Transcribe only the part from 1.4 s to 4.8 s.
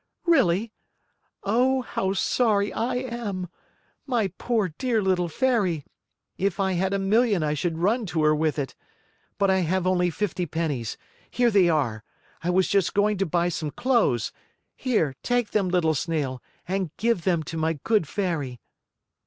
Oh, how sorry I am! My poor,